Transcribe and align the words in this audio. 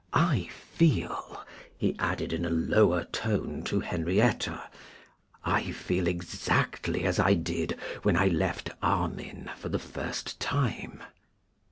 I 0.13 0.49
feel,' 0.51 1.45
he 1.77 1.95
added 1.99 2.33
in 2.33 2.43
a 2.43 2.49
lower 2.49 3.03
tone 3.03 3.61
to 3.65 3.81
Henrietta, 3.81 4.63
'I 5.45 5.71
feel 5.73 6.07
exactly 6.07 7.03
as 7.03 7.19
I 7.19 7.35
did 7.35 7.73
when 8.01 8.17
I 8.17 8.25
left 8.27 8.71
Armine 8.81 9.51
for 9.57 9.69
the 9.69 9.77
first 9.77 10.39
time. 10.39 11.03